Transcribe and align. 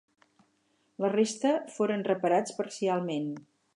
La 1.03 1.11
resta 1.15 1.51
foren 1.75 2.05
reparats 2.09 2.57
parcialment. 2.63 3.29